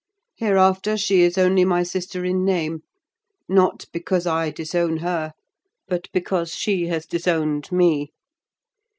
Hereafter 0.37 0.97
she 0.97 1.21
is 1.21 1.37
only 1.37 1.63
my 1.63 1.83
sister 1.83 2.25
in 2.25 2.43
name: 2.43 2.81
not 3.47 3.85
because 3.93 4.25
I 4.25 4.49
disown 4.49 4.97
her, 4.97 5.33
but 5.87 6.07
because 6.11 6.55
she 6.55 6.87
has 6.87 7.05
disowned 7.05 7.71
me." 7.71 8.11